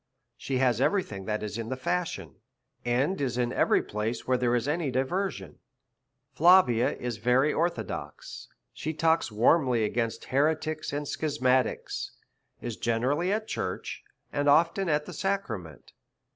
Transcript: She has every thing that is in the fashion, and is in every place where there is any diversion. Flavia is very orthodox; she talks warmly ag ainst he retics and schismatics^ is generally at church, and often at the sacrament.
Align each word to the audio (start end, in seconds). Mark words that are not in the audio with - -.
She 0.35 0.57
has 0.57 0.81
every 0.81 1.03
thing 1.03 1.25
that 1.25 1.43
is 1.43 1.59
in 1.59 1.69
the 1.69 1.77
fashion, 1.77 2.37
and 2.83 3.21
is 3.21 3.37
in 3.37 3.53
every 3.53 3.83
place 3.83 4.27
where 4.27 4.35
there 4.39 4.55
is 4.55 4.67
any 4.67 4.89
diversion. 4.89 5.59
Flavia 6.33 6.95
is 6.97 7.17
very 7.17 7.53
orthodox; 7.53 8.47
she 8.73 8.95
talks 8.95 9.31
warmly 9.31 9.85
ag 9.85 9.93
ainst 9.97 10.23
he 10.23 10.37
retics 10.37 10.91
and 10.91 11.05
schismatics^ 11.05 12.13
is 12.61 12.77
generally 12.77 13.31
at 13.31 13.47
church, 13.47 14.03
and 14.33 14.49
often 14.49 14.89
at 14.89 15.05
the 15.05 15.13
sacrament. 15.13 15.93